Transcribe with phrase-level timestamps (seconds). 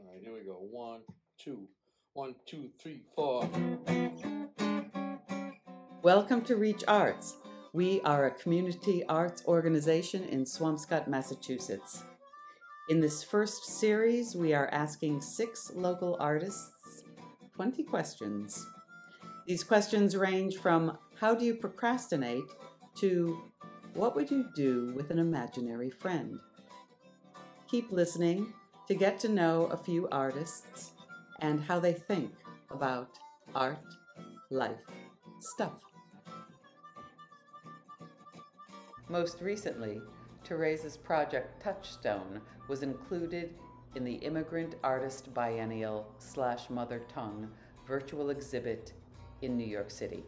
[0.00, 0.58] All right, here we go.
[0.70, 1.00] One,
[1.38, 1.66] two,
[2.12, 3.48] one, two, three, four.
[6.02, 7.34] Welcome to Reach Arts.
[7.72, 12.04] We are a community arts organization in Swampscott, Massachusetts.
[12.88, 17.02] In this first series, we are asking six local artists
[17.56, 18.64] 20 questions.
[19.48, 22.44] These questions range from how do you procrastinate
[22.98, 23.50] to
[23.94, 26.38] what would you do with an imaginary friend?
[27.68, 28.54] Keep listening
[28.88, 30.92] to get to know a few artists
[31.40, 32.32] and how they think
[32.70, 33.18] about
[33.54, 33.84] art,
[34.50, 34.80] life,
[35.40, 35.74] stuff.
[39.10, 40.00] Most recently,
[40.42, 43.54] Teresa's project Touchstone was included
[43.94, 47.50] in the Immigrant Artist Biennial slash Mother Tongue
[47.86, 48.94] virtual exhibit
[49.42, 50.24] in New York City.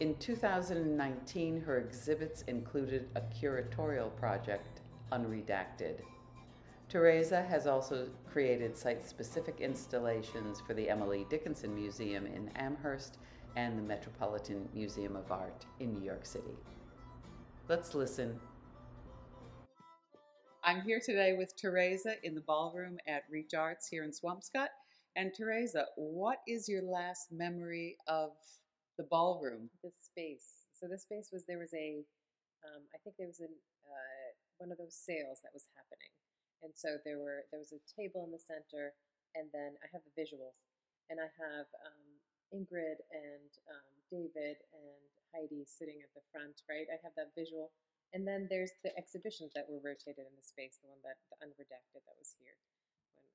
[0.00, 4.80] In 2019, her exhibits included a curatorial project,
[5.12, 6.00] Unredacted.
[6.88, 13.18] Teresa has also created site specific installations for the Emily Dickinson Museum in Amherst
[13.56, 16.56] and the Metropolitan Museum of Art in New York City.
[17.68, 18.38] Let's listen.
[20.62, 24.68] I'm here today with Teresa in the ballroom at Reach Arts here in Swampscott.
[25.16, 28.30] And Teresa, what is your last memory of
[28.98, 29.70] the ballroom?
[29.82, 30.66] The space.
[30.72, 32.02] So the space was there was a,
[32.64, 36.12] um, I think there was an uh, one of those sales that was happening,
[36.64, 38.96] and so there were there was a table in the center,
[39.36, 40.64] and then I have the visuals,
[41.12, 42.08] and I have um,
[42.56, 46.88] Ingrid and um, David and Heidi sitting at the front, right?
[46.88, 47.76] I have that visual,
[48.16, 51.36] and then there's the exhibitions that were rotated in the space, the one that the
[51.44, 52.80] unredacted that was here when
[53.20, 53.28] um,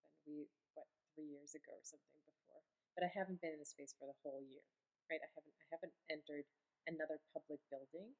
[0.00, 0.36] when we
[0.72, 2.64] what three years ago or something before,
[2.96, 4.64] but I haven't been in the space for the whole year,
[5.12, 5.20] right?
[5.20, 6.48] I haven't I haven't entered
[6.88, 8.16] another public building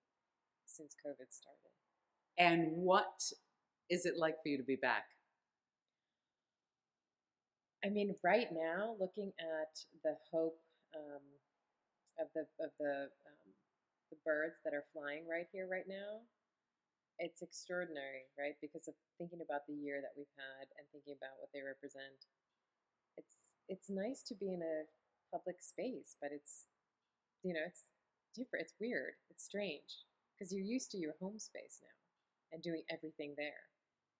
[0.69, 1.73] since COVID started.
[2.39, 3.33] And what
[3.91, 5.05] is it like for you to be back?
[7.85, 9.73] I mean, right now, looking at
[10.05, 10.61] the hope
[10.95, 11.25] um,
[12.21, 13.49] of the of the um,
[14.11, 16.23] the birds that are flying right here, right now,
[17.19, 18.55] it's extraordinary, right?
[18.61, 22.29] Because of thinking about the year that we've had and thinking about what they represent.
[23.17, 24.87] It's it's nice to be in a
[25.33, 26.69] public space, but it's
[27.43, 27.91] you know it's
[28.37, 28.69] different.
[28.69, 29.17] It's weird.
[29.33, 30.05] It's strange
[30.37, 31.97] because you're used to your home space now
[32.53, 33.70] and doing everything there,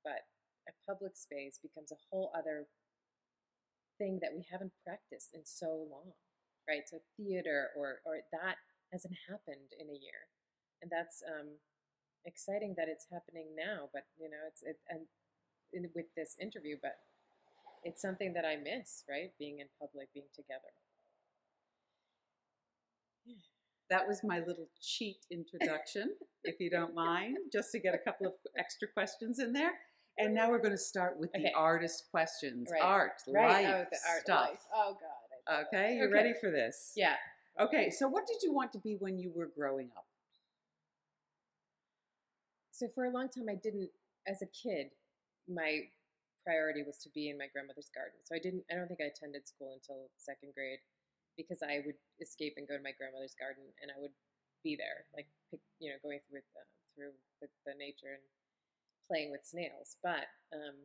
[0.05, 0.27] but
[0.69, 2.67] a public space becomes a whole other
[3.99, 6.13] thing that we haven't practiced in so long,
[6.69, 6.89] right?
[6.89, 8.57] So theater or or that
[8.93, 10.29] hasn't happened in a year,
[10.83, 11.61] and that's um,
[12.25, 13.89] exciting that it's happening now.
[13.93, 15.07] But you know, it's it and
[15.73, 16.97] in, with this interview, but
[17.85, 19.33] it's something that I miss, right?
[19.39, 20.73] Being in public, being together.
[23.89, 28.27] That was my little cheat introduction, if you don't mind, just to get a couple
[28.27, 29.73] of extra questions in there.
[30.21, 32.69] And now we're going to start with the artist questions.
[32.71, 32.83] Right.
[32.83, 33.65] Art, Right?
[33.65, 34.49] life, oh, the art stuff.
[34.51, 34.61] life.
[34.75, 35.65] Oh God.
[35.67, 36.13] Okay, you Okay.
[36.13, 36.93] ready for this?
[36.95, 37.17] Yeah.
[37.59, 40.05] Okay, so what did you want to be when you were growing up?
[42.71, 43.91] So for a long time, I didn't.
[44.29, 44.93] As a kid,
[45.49, 45.89] my
[46.45, 48.21] priority was to be in my grandmother's garden.
[48.23, 48.65] So I didn't.
[48.71, 50.81] I don't think I attended school until second grade
[51.37, 54.13] because I would escape and go to my grandmother's garden, and I would
[54.63, 56.65] be there, like pick, you know, going through with uh,
[56.97, 58.25] through with the nature and
[59.11, 59.99] playing with snails.
[60.07, 60.79] But um,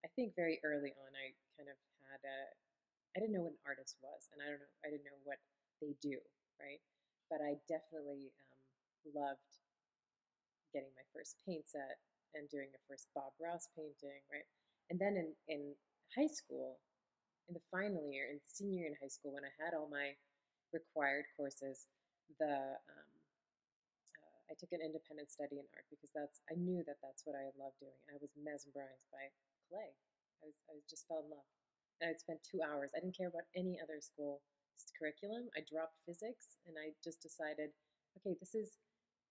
[0.00, 1.76] I think very early on, I kind of
[2.08, 2.38] had a.
[3.12, 4.74] I didn't know what an artist was, and I don't know.
[4.80, 5.36] I didn't know what
[5.84, 6.16] they do,
[6.56, 6.80] right?
[7.28, 8.64] But I definitely um,
[9.12, 9.52] loved
[10.72, 12.00] getting my first paint set
[12.32, 14.48] and doing a first Bob Ross painting, right?
[14.88, 15.60] And then in, in
[16.16, 16.80] high school,
[17.48, 20.16] in the final year, in senior year in high school, when I had all my
[20.72, 21.88] required courses,
[22.38, 22.97] the um,
[24.50, 27.52] I took an independent study in art because that's I knew that that's what I
[27.56, 29.30] loved doing, and I was mesmerized by
[29.68, 29.92] clay.
[30.40, 31.48] I was I just fell in love,
[32.00, 32.92] and I'd spend two hours.
[32.96, 34.40] I didn't care about any other school
[34.98, 35.50] curriculum.
[35.56, 37.74] I dropped physics, and I just decided,
[38.18, 38.78] okay, this is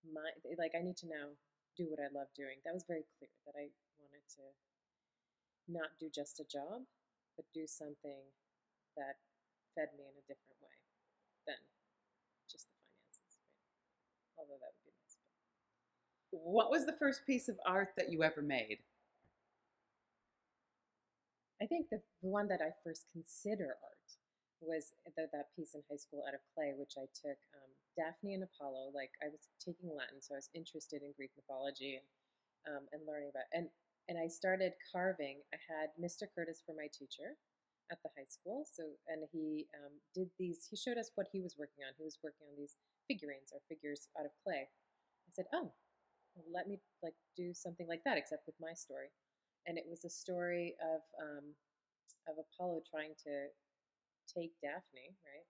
[0.06, 1.36] my like I need to now
[1.78, 2.62] do what I love doing.
[2.66, 3.70] That was very clear that I
[4.02, 4.46] wanted to
[5.68, 6.84] not do just a job,
[7.36, 8.24] but do something
[8.96, 9.18] that
[9.76, 10.78] fed me in a different way
[11.48, 11.62] than
[12.50, 13.40] just the finances.
[14.38, 15.07] Although that would be nice.
[16.44, 18.80] What was the first piece of art that you ever made?
[21.62, 24.08] I think the, one that I first consider art
[24.62, 28.34] was the, that piece in high school out of clay, which I took um, Daphne
[28.34, 28.94] and Apollo.
[28.94, 32.08] Like I was taking Latin, so I was interested in Greek mythology and
[32.68, 33.70] um, and learning about and
[34.10, 35.40] and I started carving.
[35.54, 36.28] I had Mr.
[36.28, 37.38] Curtis for my teacher
[37.92, 38.66] at the high school.
[38.68, 40.68] So and he um, did these.
[40.70, 41.94] He showed us what he was working on.
[41.98, 42.76] He was working on these
[43.08, 44.68] figurines or figures out of clay.
[44.68, 45.74] I said, "Oh,
[46.52, 49.10] let me like do something like that, except with my story."
[49.68, 51.46] and it was a story of um,
[52.26, 53.52] of Apollo trying to
[54.32, 55.48] take Daphne, right?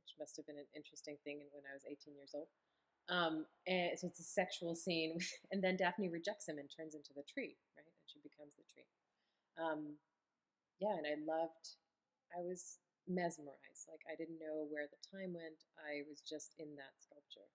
[0.00, 2.48] Which must have been an interesting thing when I was 18 years old.
[3.08, 5.20] Um, and so it's a sexual scene,
[5.52, 7.84] and then Daphne rejects him and turns into the tree, right?
[7.84, 8.88] And she becomes the tree.
[9.60, 10.00] Um,
[10.80, 11.76] yeah, and I loved.
[12.32, 13.84] I was mesmerized.
[13.92, 15.68] Like I didn't know where the time went.
[15.76, 17.46] I was just in that sculpture,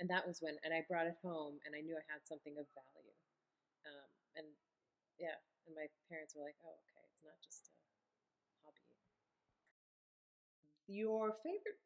[0.00, 0.56] and that was when.
[0.64, 3.16] And I brought it home, and I knew I had something of value.
[3.84, 4.10] Um,
[4.40, 4.46] and
[5.20, 5.36] yeah,
[5.68, 7.76] and my parents were like, "Oh, okay, it's not just a
[8.64, 8.82] hobby."
[10.88, 11.78] Your favorite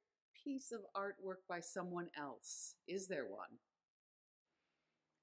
[0.44, 2.76] piece of artwork by someone else?
[2.86, 3.56] Is there one?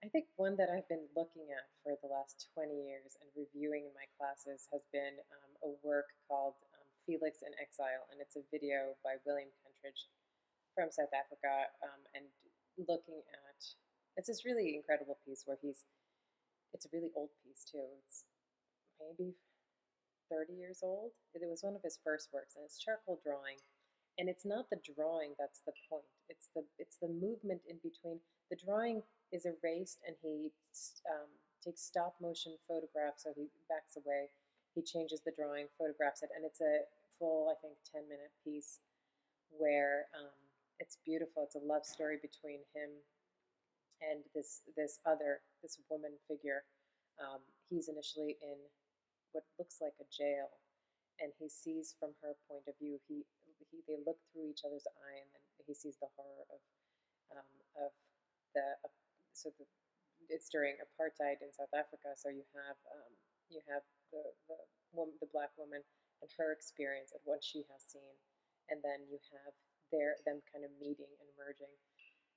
[0.01, 3.85] I think one that I've been looking at for the last 20 years and reviewing
[3.85, 8.33] in my classes has been um, a work called um, Felix in Exile, and it's
[8.33, 10.09] a video by William Kentridge
[10.73, 12.25] from South Africa, um, and
[12.87, 13.59] looking at
[14.17, 15.85] it's this really incredible piece where he's
[16.73, 17.83] it's a really old piece too.
[18.03, 18.23] It's
[18.99, 19.35] maybe
[20.31, 21.11] 30 years old.
[21.35, 23.59] It was one of his first works, and it's charcoal drawing.
[24.19, 26.07] And it's not the drawing that's the point.
[26.29, 28.19] It's the it's the movement in between.
[28.51, 30.51] The drawing is erased, and he
[31.07, 31.31] um,
[31.63, 33.23] takes stop motion photographs.
[33.23, 34.31] So he backs away.
[34.75, 36.87] He changes the drawing, photographs it, and it's a
[37.19, 38.79] full, I think, 10 minute piece
[39.51, 40.31] where um,
[40.81, 41.45] it's beautiful.
[41.45, 42.89] It's a love story between him
[44.01, 46.65] and this this other this woman figure.
[47.21, 48.57] Um, he's initially in
[49.31, 50.49] what looks like a jail,
[51.21, 52.97] and he sees from her point of view.
[53.05, 53.21] He,
[53.69, 56.61] he they look through each other's eye, and then he sees the horror of
[57.37, 57.93] um, of
[58.57, 58.91] the uh,
[59.37, 59.69] so the,
[60.33, 62.17] it's during apartheid in South Africa.
[62.17, 63.13] So you have um,
[63.53, 64.57] you have the the
[64.97, 65.85] woman, the black woman,
[66.25, 68.17] and her experience of what she has seen,
[68.73, 69.53] and then you have
[69.91, 71.71] their them kind of meeting and merging.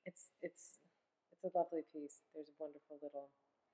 [0.05, 0.83] It's it's
[1.33, 2.27] it's a lovely piece.
[2.35, 3.31] There's a wonderful little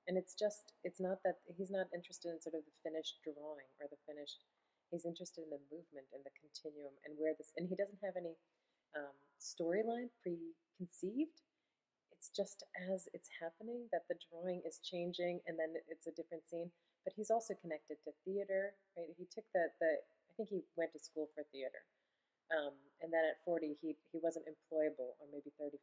[0.07, 3.69] and it's just it's not that he's not interested in sort of the finished drawing
[3.77, 4.41] or the finished
[4.89, 8.17] he's interested in the movement and the continuum and where this and he doesn't have
[8.17, 8.33] any
[8.97, 11.45] um, storyline preconceived
[12.11, 16.45] it's just as it's happening that the drawing is changing and then it's a different
[16.45, 16.69] scene
[17.05, 20.91] but he's also connected to theater right he took the the i think he went
[20.91, 21.85] to school for theater
[22.51, 25.79] um, and then at 40 he he wasn't employable or maybe 35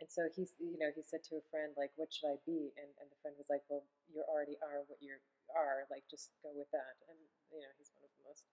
[0.00, 2.72] and so he's, you know, he said to a friend, like, what should I be?
[2.80, 5.12] And, and the friend was like, well, you already are what you
[5.52, 5.84] are.
[5.92, 6.96] Like, just go with that.
[7.12, 7.20] And,
[7.52, 8.48] you know, he's one of the most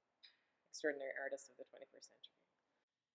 [0.68, 2.40] extraordinary artists of the 21st century.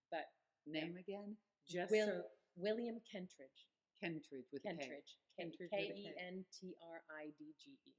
[0.08, 0.26] But
[0.64, 1.04] name yeah.
[1.04, 1.30] again?
[1.68, 3.68] Just Will, so William Kentridge.
[4.00, 5.12] Kentridge with Kentridge.
[5.36, 5.52] K.
[5.68, 7.92] K E N T R I D G E.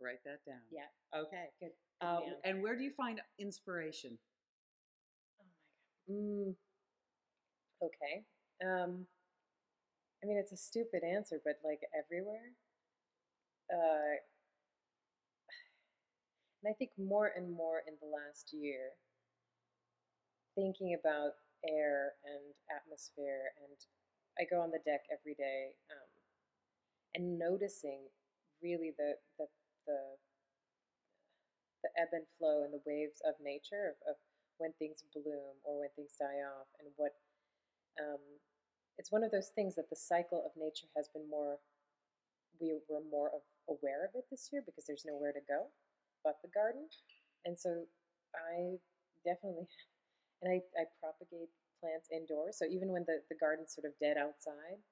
[0.00, 0.62] Write that down.
[0.70, 0.86] Yeah.
[1.10, 1.50] Okay.
[1.58, 1.74] Good.
[2.00, 4.16] Good uh, and where do you find inspiration?
[6.08, 6.54] Mm.
[7.82, 8.24] Okay.
[8.64, 9.06] Um,
[10.22, 12.52] I mean, it's a stupid answer, but like everywhere.
[13.72, 14.16] Uh,
[16.62, 18.92] and I think more and more in the last year,
[20.54, 21.32] thinking about
[21.66, 23.76] air and atmosphere, and
[24.38, 26.08] I go on the deck every day, um,
[27.14, 28.00] and noticing
[28.62, 29.46] really the the
[29.86, 29.98] the
[31.82, 34.16] the ebb and flow and the waves of nature of, of
[34.58, 37.14] when things bloom or when things die off, and what
[37.98, 38.22] um,
[38.98, 41.58] it's one of those things that the cycle of nature has been more
[42.60, 45.70] we were more of, aware of it this year because there's nowhere to go
[46.24, 46.86] but the garden.
[47.46, 47.86] And so
[48.34, 48.76] i
[49.24, 49.70] definitely
[50.42, 51.50] and i, I propagate
[51.80, 52.58] plants indoors.
[52.58, 54.82] So even when the, the garden's sort of dead outside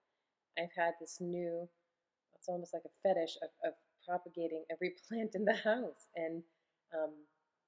[0.59, 1.69] i've had this new
[2.47, 3.75] it's almost like a fetish of, of
[4.07, 6.07] propagating every plant in the house.
[6.15, 6.43] And
[6.95, 7.13] um,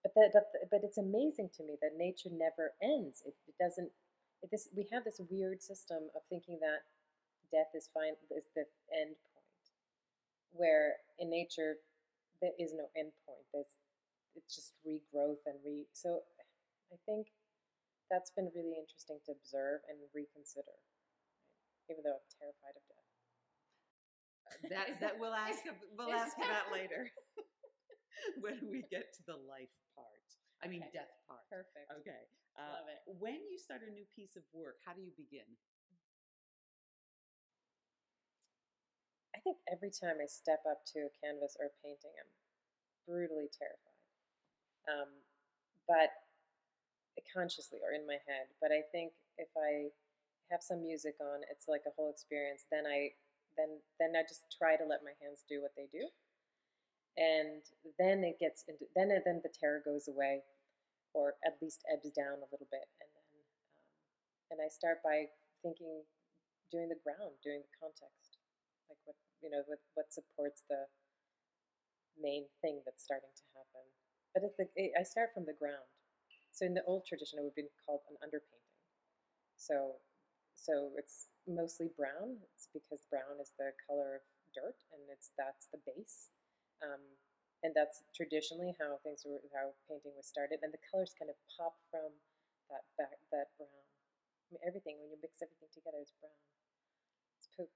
[0.02, 3.90] but that but, but it's amazing to me that nature never ends it, it doesn't
[4.42, 6.86] It, this we have this weird system of thinking that
[7.50, 9.64] death is fine is the end point,
[10.52, 11.76] where in nature
[12.40, 13.44] there is no end point.
[13.52, 13.74] There's
[14.36, 15.86] it's just regrowth and re.
[15.92, 16.22] So
[16.92, 17.28] I think
[18.10, 20.78] that's been really interesting to observe and reconsider,
[21.90, 23.08] even though I'm terrified of death.
[24.70, 25.60] That that we'll ask
[25.96, 27.10] we'll ask that later
[28.44, 30.26] when we get to the life part.
[30.62, 31.02] I mean, okay.
[31.02, 31.46] death part.
[31.50, 31.86] Perfect.
[32.02, 32.26] Okay.
[32.58, 33.00] Uh, Love it.
[33.06, 35.46] When you start a new piece of work, how do you begin?
[39.34, 42.32] I think every time I step up to a canvas or a painting, I'm
[43.06, 44.02] brutally terrified.
[44.90, 45.10] Um,
[45.86, 46.10] but
[47.30, 48.50] consciously or in my head.
[48.60, 49.90] But I think if I
[50.50, 52.66] have some music on, it's like a whole experience.
[52.70, 53.14] Then I
[53.56, 56.06] then then I just try to let my hands do what they do
[57.18, 57.66] and
[57.98, 60.46] then it gets into then then the terror goes away
[61.12, 63.26] or at least ebbs down a little bit and then
[63.74, 65.26] um, and i start by
[65.60, 66.06] thinking
[66.70, 68.38] doing the ground doing the context
[68.86, 70.86] like what you know what, what supports the
[72.20, 73.84] main thing that's starting to happen.
[74.34, 74.66] But the,
[74.98, 75.86] I start from the ground.
[76.52, 78.74] So in the old tradition, it would be called an underpainting.
[79.56, 80.02] So,
[80.54, 82.42] so it's mostly brown.
[82.54, 84.22] It's because brown is the color of
[84.54, 86.30] dirt, and it's that's the base.
[86.82, 87.02] Um,
[87.62, 90.62] and that's traditionally how things were, how painting was started.
[90.62, 92.14] And the colors kind of pop from
[92.70, 93.70] that back, that brown.
[93.72, 96.38] I mean, everything when you mix everything together is brown.
[97.38, 97.70] It's poop.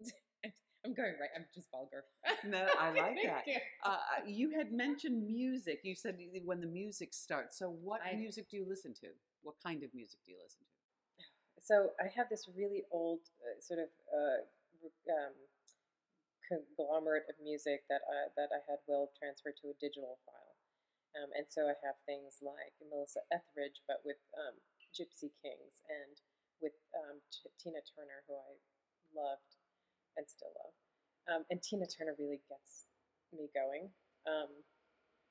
[0.86, 1.30] I'm going right.
[1.34, 2.04] I'm just vulgar.
[2.46, 3.42] No, I like that.
[3.46, 3.58] Yeah.
[3.84, 5.80] Uh, you had mentioned music.
[5.82, 7.58] You said when the music starts.
[7.58, 9.08] So, what I- music do you listen to?
[9.42, 10.66] What kind of music do you listen to?
[11.60, 14.40] So I have this really old uh, sort of uh,
[15.12, 15.34] um,
[16.48, 20.56] conglomerate of music that I, that I had Will transfer to a digital file,
[21.20, 24.56] um, and so I have things like Melissa Etheridge, but with um,
[24.96, 26.16] Gypsy Kings, and
[26.58, 27.20] with um,
[27.60, 28.58] Tina Turner, who I
[29.14, 29.56] loved
[30.18, 30.74] and still love.
[31.28, 32.88] Um, and Tina Turner really gets
[33.30, 33.92] me going.
[34.26, 34.50] Um,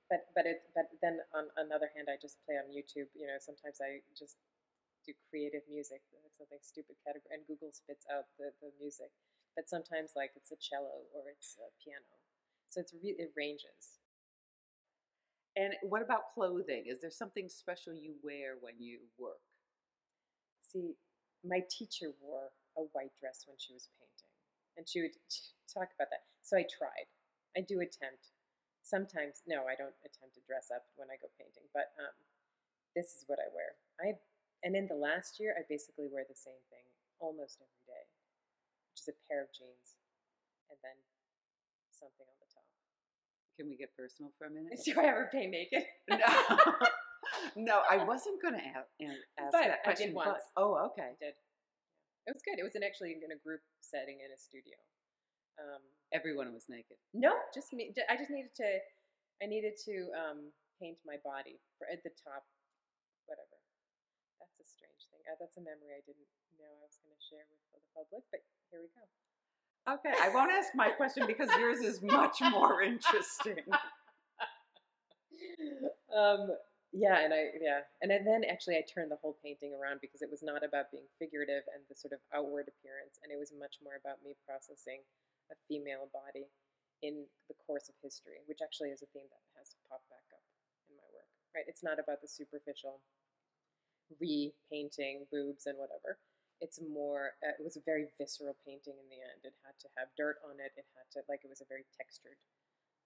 [0.09, 3.12] but but it but then on another hand, I just play on YouTube.
[3.12, 4.39] You know, sometimes I just
[5.03, 6.00] do creative music,
[6.39, 9.12] something stupid category, and Google spits out the, the music.
[9.58, 12.14] But sometimes, like it's a cello or it's a piano,
[12.70, 14.00] so it's re- it ranges.
[15.58, 16.86] And what about clothing?
[16.86, 19.42] Is there something special you wear when you work?
[20.62, 20.94] See,
[21.46, 24.34] my teacher wore a white dress when she was painting,
[24.78, 25.18] and she would
[25.66, 26.30] talk about that.
[26.44, 27.10] So I tried.
[27.58, 28.36] I do attempt.
[28.84, 32.14] Sometimes, no, I don't attempt to dress up when I go painting, but um,
[32.96, 33.78] this is what I wear.
[34.04, 34.20] I
[34.64, 36.84] and in the last year, I basically wear the same thing
[37.20, 37.87] almost every day,
[38.98, 39.94] which is a pair of jeans
[40.74, 40.98] and then
[41.94, 42.66] something on the top.
[43.54, 44.74] Can we get personal for a minute?
[44.86, 45.86] Do I ever pay naked?
[46.10, 46.25] no,
[47.54, 48.89] no, I wasn't going to ask,
[49.38, 50.18] ask But that I did question.
[50.18, 50.42] once.
[50.58, 51.13] But, oh, okay.
[51.13, 51.38] I did.
[52.25, 52.58] It was good.
[52.58, 54.75] It was in actually in a group setting in a studio.
[55.62, 56.98] Um, Everyone was naked.
[57.13, 57.94] No, just me.
[58.10, 58.70] I just needed to.
[59.42, 60.50] I needed to um,
[60.82, 62.42] paint my body for at the top,
[63.30, 63.57] whatever.
[64.67, 65.24] Strange thing.
[65.24, 66.27] Uh, that's a memory I didn't
[66.59, 69.07] know I was going to share with the public, but here we go.
[69.88, 73.63] Okay, I won't ask my question because yours is much more interesting.
[76.12, 76.51] um,
[76.91, 80.27] yeah, and I yeah, and then actually I turned the whole painting around because it
[80.27, 83.79] was not about being figurative and the sort of outward appearance, and it was much
[83.79, 85.07] more about me processing
[85.47, 86.51] a female body
[87.00, 90.43] in the course of history, which actually is a theme that has popped back up
[90.91, 91.31] in my work.
[91.55, 91.67] Right?
[91.69, 93.00] It's not about the superficial
[94.20, 96.20] repainting boobs and whatever.
[96.62, 97.38] It's more.
[97.46, 99.46] Uh, it was a very visceral painting in the end.
[99.46, 100.74] It had to have dirt on it.
[100.78, 102.40] It had to like it was a very textured,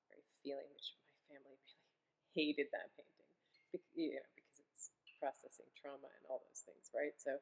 [0.10, 1.92] very feeling, which my family really
[2.36, 3.32] hated that painting,
[3.76, 7.16] bec- you know, because it's processing trauma and all those things, right?
[7.20, 7.40] So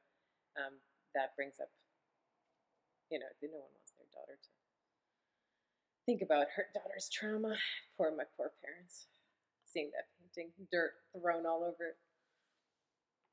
[0.58, 0.82] um,
[1.16, 1.70] that brings up,
[3.12, 4.50] you know, no one wants their daughter to
[6.06, 7.56] think about her daughter's trauma.
[7.98, 9.08] Poor my poor parents,
[9.66, 11.98] seeing that painting, dirt thrown all over it.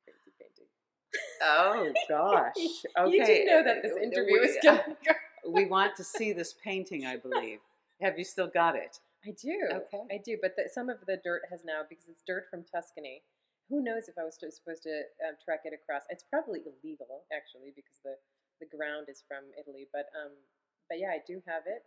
[0.07, 0.71] Crazy painting.
[1.43, 2.55] Oh gosh.
[2.99, 3.11] Okay.
[3.11, 5.13] You do know that this uh, interview we- is going to go.
[5.51, 7.59] we want to see this painting, I believe.
[8.01, 8.99] Have you still got it?
[9.27, 9.59] I do.
[9.73, 10.03] Okay.
[10.13, 10.39] I do.
[10.41, 13.23] But the, some of the dirt has now, because it's dirt from Tuscany.
[13.69, 16.07] Who knows if I was to, supposed to um, trek it across?
[16.07, 18.15] It's probably illegal, actually, because the,
[18.63, 19.91] the ground is from Italy.
[19.91, 20.39] But um,
[20.87, 21.83] but yeah, I do have it.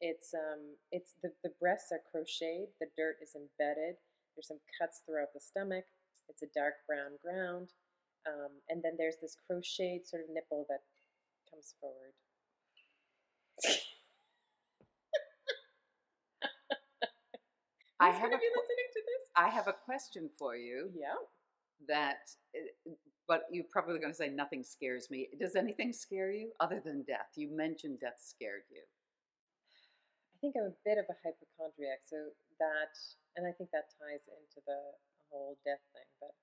[0.00, 2.72] It's um, it's the the breasts are crocheted.
[2.80, 4.00] The dirt is embedded.
[4.32, 5.84] There's some cuts throughout the stomach.
[6.28, 7.72] It's a dark brown ground,
[8.26, 10.82] um, and then there's this crocheted sort of nipple that
[11.50, 12.14] comes forward.
[18.00, 19.30] I have gonna a be que- listening to this?
[19.36, 21.14] I have a question for you Yeah.
[21.86, 22.90] that, uh,
[23.26, 25.28] but you're probably going to say nothing scares me.
[25.38, 27.30] Does anything scare you other than death?
[27.36, 28.82] You mentioned death scared you.
[28.82, 32.98] I think I'm a bit of a hypochondriac, so that,
[33.36, 34.96] and I think that ties into the
[35.32, 36.06] whole death thing.
[36.20, 36.36] But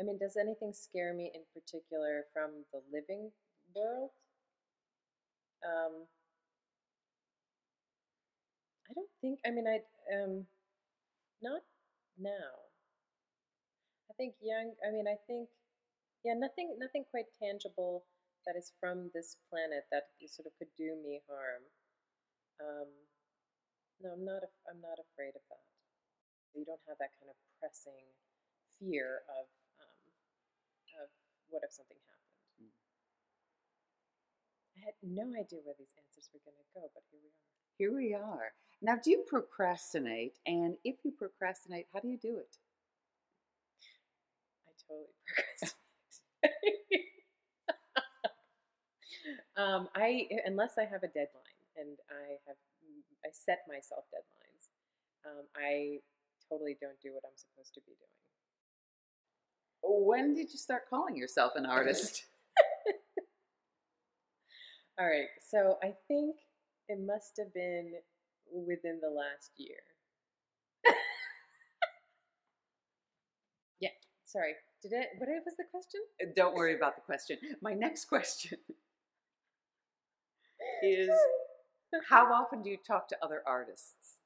[0.00, 3.30] I mean, does anything scare me in particular from the living
[3.76, 4.10] world?
[5.60, 6.08] Um,
[8.88, 9.38] I don't think.
[9.44, 10.46] I mean, I um,
[11.42, 11.60] not
[12.18, 12.72] now.
[14.10, 14.72] I think young.
[14.80, 15.48] I mean, I think,
[16.24, 18.04] yeah, nothing, nothing quite tangible
[18.46, 21.62] that is from this planet that sort of could do me harm.
[22.58, 22.90] Um,
[24.00, 24.42] no, I'm not.
[24.64, 25.64] I'm not afraid of that.
[26.56, 28.10] You don't have that kind of pressing
[28.80, 29.46] fear of
[29.78, 30.00] um,
[31.04, 31.08] of
[31.52, 32.40] what if something happened.
[32.58, 32.74] Mm.
[34.76, 37.44] I had no idea where these answers were going to go, but here we are.
[37.76, 38.52] Here we are.
[38.82, 40.38] Now, do you procrastinate?
[40.46, 42.56] And if you procrastinate, how do you do it?
[44.66, 45.84] I totally procrastinate.
[49.56, 52.56] um, I unless I have a deadline and I have
[53.24, 54.72] I set myself deadlines.
[55.28, 56.00] um, I
[56.48, 58.19] totally don't do what I'm supposed to be doing.
[59.82, 62.24] When did you start calling yourself an artist?
[64.98, 66.36] All right, so I think
[66.88, 67.92] it must have been
[68.52, 69.78] within the last year.
[73.80, 73.90] yeah,
[74.26, 74.54] sorry.
[74.82, 75.08] Did it?
[75.18, 76.00] What was the question?
[76.22, 77.38] Uh, don't worry about the question.
[77.62, 78.58] My next question
[80.82, 81.10] is
[82.08, 84.16] How often do you talk to other artists?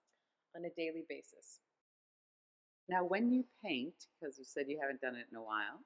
[0.56, 1.60] On a daily basis.
[2.88, 5.80] Now, when you paint, because you said you haven't done it in a while,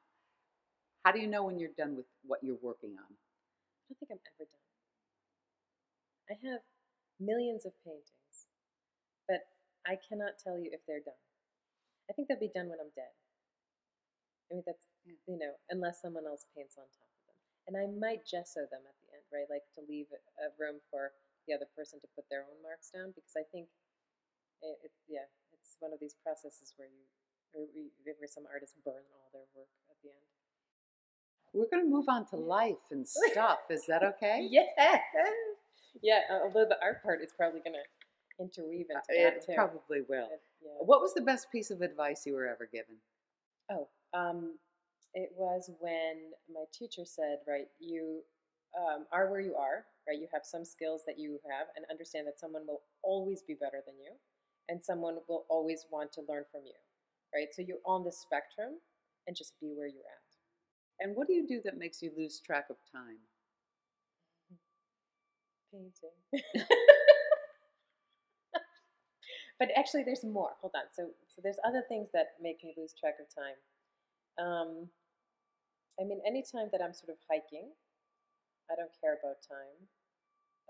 [1.05, 3.11] how do you know when you're done with what you're working on?
[3.11, 3.35] I
[3.89, 4.67] don't think I'm ever done.
[6.31, 6.61] I have
[7.21, 8.35] millions of paintings,
[9.29, 9.47] but
[9.87, 11.23] I cannot tell you if they're done.
[12.11, 13.15] I think they'll be done when I'm dead.
[14.51, 14.87] I mean, that's,
[15.27, 17.39] you know, unless someone else paints on top of them.
[17.69, 19.49] And I might gesso them at the end, right?
[19.49, 21.13] Like to leave a a room for
[21.47, 23.69] the other person to put their own marks down because I think
[24.63, 25.27] it, it yeah,
[25.69, 27.05] it's one of these processes where you,
[27.53, 30.29] or we, where some artists burn all their work at the end.
[31.53, 33.69] We're going to move on to life and stuff.
[33.69, 34.49] Is that okay?
[34.49, 34.65] Yeah,
[36.03, 36.21] yeah.
[36.31, 37.87] uh, Although the art part is probably going to
[38.41, 39.53] interweave into that It too.
[39.55, 40.29] probably will.
[40.63, 40.81] Yeah.
[40.81, 42.97] What was the best piece of advice you were ever given?
[43.71, 44.57] Oh, um,
[45.15, 48.23] it was when my teacher said, right, you
[48.77, 50.19] um, are where you are, right?
[50.19, 53.81] You have some skills that you have, and understand that someone will always be better
[53.85, 54.13] than you,
[54.69, 56.79] and someone will always want to learn from you,
[57.35, 57.49] right?
[57.53, 58.81] So you're on the spectrum,
[59.29, 60.25] and just be where you're at.
[60.99, 63.21] And what do you do that makes you lose track of time?
[65.71, 66.17] Painting.
[69.61, 70.57] but actually, there's more.
[70.61, 70.89] Hold on.
[70.91, 73.55] So, so there's other things that make me lose track of time.
[74.41, 74.89] Um,
[76.01, 77.71] I mean, anytime that I'm sort of hiking,
[78.73, 79.77] I don't care about time.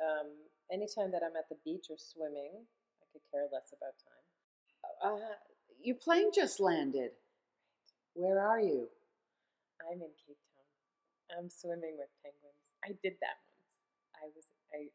[0.03, 0.29] Um,
[0.71, 2.67] anytime that I'm at the beach or swimming,
[3.19, 4.27] could care less about time.
[5.03, 5.35] Uh,
[5.83, 7.11] your plane just landed.
[8.15, 8.87] Where are you?
[9.83, 10.71] I'm in Cape Town.
[11.35, 12.63] I'm swimming with penguins.
[12.83, 13.75] I did that once.
[14.15, 14.91] I was, I,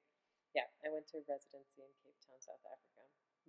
[0.55, 3.03] yeah, I went to a residency in Cape Town, South Africa,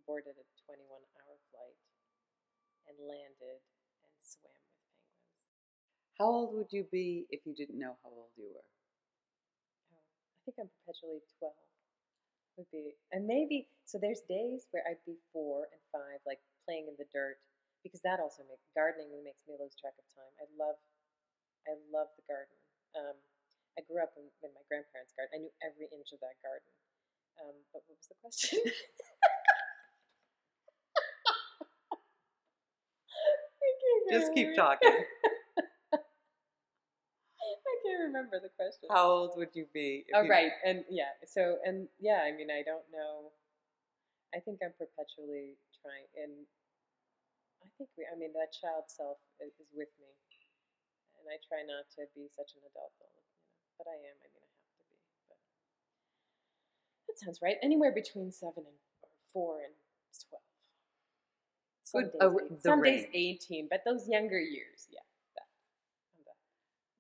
[0.07, 1.79] boarded a 21 hour flight,
[2.91, 3.63] and landed
[4.03, 5.35] and swam with penguins.
[6.19, 8.71] How old would you be if you didn't know how old you were?
[9.91, 11.74] Oh, I think I'm perpetually 12.
[12.55, 16.87] Would be, and maybe, so there's days where I'd be four and five, like playing
[16.87, 17.43] in the dirt,
[17.83, 20.31] because that also makes, gardening makes me lose track of time.
[20.39, 20.79] I love,
[21.67, 22.55] I love the garden.
[22.95, 23.19] Um,
[23.75, 25.35] I grew up in, in my grandparents' garden.
[25.35, 26.71] I knew every inch of that garden.
[27.43, 28.63] Um, but what was the question?
[34.15, 34.95] Just keep talking.
[37.67, 38.89] I can't remember the question.
[38.93, 40.05] How old would you be?
[40.15, 43.33] Oh you- right, and yeah, so and yeah, I mean, I don't know.
[44.35, 46.33] I think I'm perpetually trying, and
[47.65, 48.05] I think we.
[48.05, 50.11] I mean, that child self is, is with me,
[51.21, 53.25] and I try not to be such an adult, you know.
[53.81, 54.17] But I am.
[54.21, 54.99] I mean, I have to be.
[55.33, 55.41] But
[57.09, 57.57] that sounds right.
[57.65, 58.79] Anywhere between seven and
[59.33, 59.73] four and
[60.21, 60.45] twelve.
[61.85, 65.01] Some Good, days, uh, eight- the some days eighteen, but those younger years, yeah.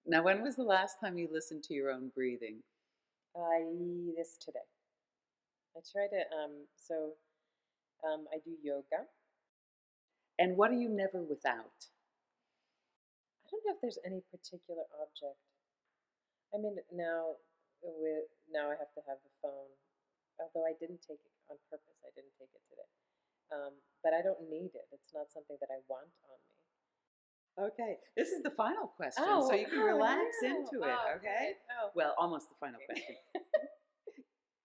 [0.07, 0.17] That, I'm that.
[0.17, 2.63] Now, when was the last time you listened to your own breathing?
[3.37, 3.65] I
[4.17, 4.67] this today.
[5.77, 7.15] I try to um so
[8.07, 9.07] um I do yoga.
[10.39, 11.91] And what are you never without?
[13.45, 15.41] I don't know if there's any particular object.
[16.55, 17.37] I mean now
[17.83, 19.73] with now I have to have the phone.
[20.41, 21.99] Although I didn't take it on purpose.
[22.07, 22.91] I didn't take it today.
[23.53, 24.87] Um, but I don't need it.
[24.93, 26.54] It's not something that I want on me.
[27.55, 30.49] Okay, this is the final question, Oh, so you can oh, relax no.
[30.51, 31.55] into it, Oh, okay?
[31.71, 31.95] Oh.
[31.95, 33.15] Well, almost the final question.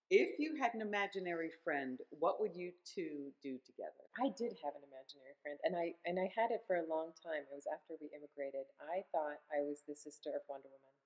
[0.10, 4.02] if you had an imaginary friend, what would you two do together?
[4.18, 7.14] I did have an imaginary friend, and I and I had it for a long
[7.22, 7.46] time.
[7.46, 8.66] It was after we immigrated.
[8.82, 10.98] I thought I was the sister of Wonder Woman,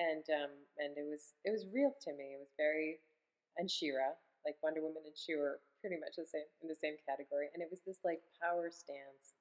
[0.00, 2.32] and um, and it was it was real to me.
[2.32, 3.04] It was very
[3.60, 4.16] and She-Ra,
[4.48, 7.52] like Wonder Woman and She-Ra, are pretty much the same in the same category.
[7.52, 9.36] And it was this like power stance.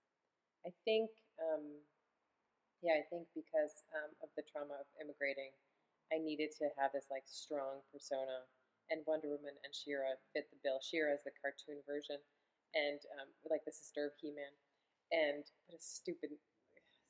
[0.68, 1.08] I think,
[1.41, 1.63] um,
[2.84, 5.52] yeah, I think because um, of the trauma of immigrating,
[6.12, 8.47] I needed to have this like strong persona.
[8.89, 10.82] And Wonder Woman and She-Ra fit the bill.
[10.82, 12.17] She-Ra is the cartoon version,
[12.73, 14.49] and um, like the sister of He-Man,
[15.13, 16.34] and what a stupid,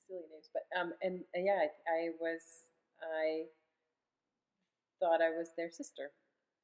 [0.04, 0.52] silly names.
[0.52, 2.68] But um, and, yeah, I, I was
[3.00, 3.48] I
[5.00, 6.12] thought I was their sister,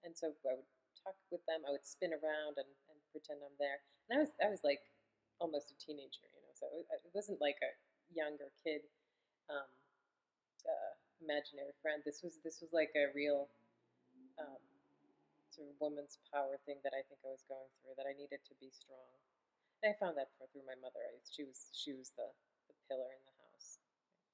[0.03, 0.67] and so I would
[0.99, 1.63] talk with them.
[1.63, 3.79] I would spin around and, and pretend I'm there.
[4.11, 4.83] And I was I was like
[5.39, 6.27] almost a teenager.
[6.55, 7.71] So it, it wasn't like a
[8.15, 8.87] younger kid
[9.51, 9.67] um,
[10.63, 11.99] uh, imaginary friend.
[12.07, 13.51] This was this was like a real
[14.39, 14.63] um,
[15.51, 17.99] sort of woman's power thing that I think I was going through.
[17.99, 19.11] That I needed to be strong.
[19.83, 21.03] And I found that through my mother.
[21.03, 22.27] I, she was she was the,
[22.71, 23.83] the pillar in the house.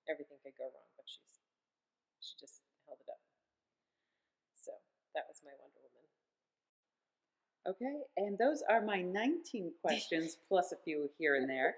[0.06, 1.42] Everything could go wrong, but she's
[2.22, 3.22] she just held it up.
[4.54, 4.78] So
[5.18, 6.06] that was my Wonder Woman.
[7.66, 11.76] Okay, and those are my 19 questions plus a few here and there.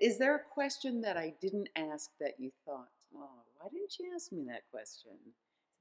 [0.00, 4.10] Is there a question that I didn't ask that you thought, oh, why didn't you
[4.14, 5.12] ask me that question?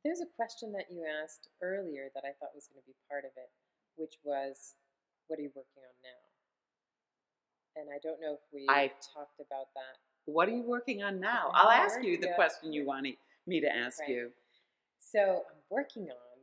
[0.04, 3.24] There's a question that you asked earlier that I thought was going to be part
[3.24, 3.50] of it,
[3.96, 4.76] which was,
[5.28, 7.82] what are you working on now?
[7.82, 9.98] And I don't know if we I- talked about that.
[10.26, 11.52] What are you working on now?
[11.54, 14.10] I'll ask you the question you wanted me to ask Right.
[14.10, 14.32] you.
[15.00, 16.40] So I'm working on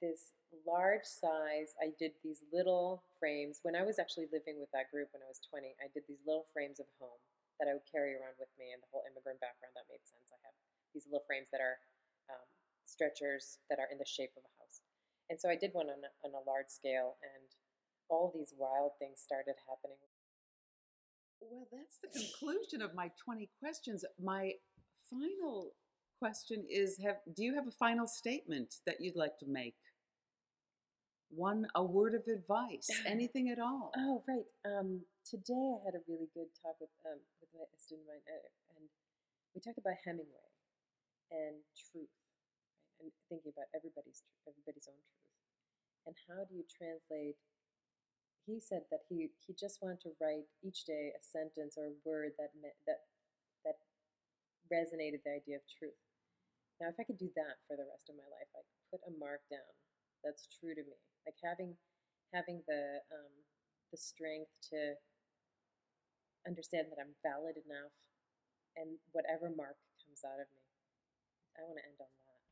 [0.00, 0.32] this
[0.66, 1.74] large size.
[1.78, 5.30] I did these little frames when I was actually living with that group when I
[5.30, 5.74] was 20.
[5.78, 7.20] I did these little frames of home
[7.58, 10.28] that I would carry around with me, and the whole immigrant background that made sense.
[10.28, 10.56] I have
[10.92, 11.80] these little frames that are
[12.28, 12.46] um,
[12.84, 14.84] stretchers that are in the shape of a house,
[15.32, 17.48] and so I did one on a, on a large scale, and
[18.12, 19.98] all these wild things started happening.
[21.40, 24.04] Well, that's the conclusion of my 20 questions.
[24.20, 24.52] My
[25.08, 25.72] final
[26.18, 29.74] question is have do you have a final statement that you'd like to make?
[31.30, 33.90] One a word of advice, anything at all.
[33.98, 34.46] Oh, right.
[34.62, 38.14] Um, today I had a really good talk with um, with my, a student of
[38.14, 38.86] mine, uh, and
[39.52, 40.48] we talked about Hemingway
[41.34, 42.14] and truth,
[43.02, 45.38] and thinking about everybody's tr- everybody's own truth,
[46.06, 47.36] and how do you translate?
[48.46, 51.98] He said that he he just wanted to write each day a sentence or a
[52.06, 53.10] word that meant, that
[53.66, 53.82] that
[54.70, 55.98] resonated the idea of truth.
[56.78, 59.02] Now, if I could do that for the rest of my life, I like put
[59.08, 59.66] a mark down
[60.26, 61.78] that's true to me, like having
[62.34, 63.30] having the um,
[63.94, 64.98] the strength to
[66.42, 67.94] understand that I'm valid enough,
[68.74, 70.62] and whatever mark comes out of me,
[71.54, 72.42] I want to end on that.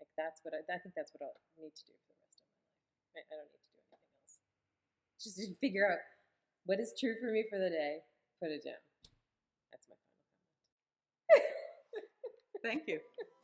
[0.00, 2.40] Like that's what I, I think that's what I'll need to do for the rest
[2.40, 2.84] of my life.
[3.16, 4.32] I, I don't need to do anything else.
[5.20, 6.00] Just to figure out
[6.64, 8.04] what is true for me for the day.
[8.40, 8.80] Put it down.
[9.72, 10.56] That's my final comment.
[12.64, 13.00] Thank you.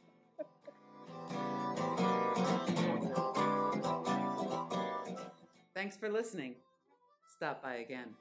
[5.82, 6.54] Thanks for listening.
[7.34, 8.14] Stop by again.